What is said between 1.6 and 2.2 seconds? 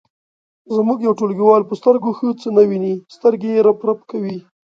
په سترګو